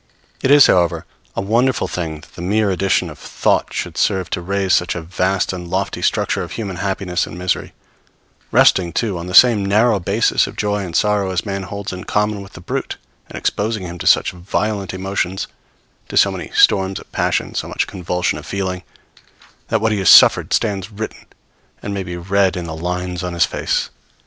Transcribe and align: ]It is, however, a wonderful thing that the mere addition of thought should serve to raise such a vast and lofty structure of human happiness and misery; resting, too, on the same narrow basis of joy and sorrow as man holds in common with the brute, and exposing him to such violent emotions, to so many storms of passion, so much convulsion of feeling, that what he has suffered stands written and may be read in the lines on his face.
]It 0.41 0.49
is, 0.49 0.65
however, 0.65 1.05
a 1.35 1.41
wonderful 1.41 1.87
thing 1.87 2.21
that 2.21 2.33
the 2.33 2.41
mere 2.41 2.71
addition 2.71 3.07
of 3.07 3.19
thought 3.19 3.71
should 3.71 3.99
serve 3.99 4.31
to 4.31 4.41
raise 4.41 4.73
such 4.73 4.95
a 4.95 5.01
vast 5.03 5.53
and 5.53 5.67
lofty 5.67 6.01
structure 6.01 6.41
of 6.41 6.53
human 6.53 6.77
happiness 6.77 7.27
and 7.27 7.37
misery; 7.37 7.73
resting, 8.51 8.93
too, 8.93 9.19
on 9.19 9.27
the 9.27 9.35
same 9.35 9.63
narrow 9.63 9.99
basis 9.99 10.47
of 10.47 10.55
joy 10.55 10.83
and 10.83 10.95
sorrow 10.95 11.29
as 11.29 11.45
man 11.45 11.61
holds 11.61 11.93
in 11.93 12.05
common 12.05 12.41
with 12.41 12.53
the 12.53 12.61
brute, 12.61 12.97
and 13.29 13.37
exposing 13.37 13.83
him 13.83 13.99
to 13.99 14.07
such 14.07 14.31
violent 14.31 14.91
emotions, 14.91 15.45
to 16.07 16.17
so 16.17 16.31
many 16.31 16.49
storms 16.51 16.99
of 16.99 17.11
passion, 17.11 17.53
so 17.53 17.67
much 17.67 17.85
convulsion 17.85 18.39
of 18.39 18.45
feeling, 18.47 18.81
that 19.67 19.81
what 19.81 19.91
he 19.91 19.99
has 19.99 20.09
suffered 20.09 20.51
stands 20.51 20.91
written 20.91 21.27
and 21.83 21.93
may 21.93 22.01
be 22.01 22.17
read 22.17 22.57
in 22.57 22.65
the 22.65 22.75
lines 22.75 23.21
on 23.21 23.33
his 23.35 23.45
face. 23.45 23.91